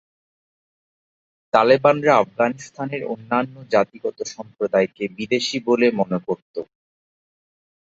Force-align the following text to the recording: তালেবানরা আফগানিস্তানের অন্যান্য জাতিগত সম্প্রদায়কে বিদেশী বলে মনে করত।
তালেবানরা 1.53 2.13
আফগানিস্তানের 2.17 3.01
অন্যান্য 3.05 3.55
জাতিগত 3.71 4.17
সম্প্রদায়কে 4.33 5.03
বিদেশী 5.17 5.57
বলে 5.67 5.87
মনে 5.99 6.17
করত। 6.27 6.55